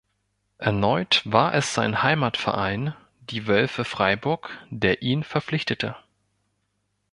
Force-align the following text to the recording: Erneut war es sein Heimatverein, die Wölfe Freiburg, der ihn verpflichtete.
Erneut 0.57 1.21
war 1.25 1.53
es 1.53 1.75
sein 1.75 2.01
Heimatverein, 2.01 2.95
die 3.29 3.45
Wölfe 3.45 3.85
Freiburg, 3.85 4.49
der 4.71 5.03
ihn 5.03 5.23
verpflichtete. 5.23 5.95